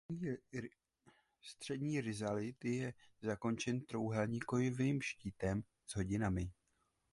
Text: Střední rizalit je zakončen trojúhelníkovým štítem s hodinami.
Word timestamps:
Střední 1.41 2.01
rizalit 2.01 2.65
je 2.65 2.93
zakončen 3.21 3.81
trojúhelníkovým 3.85 5.01
štítem 5.01 5.63
s 5.87 5.95
hodinami. 5.95 6.51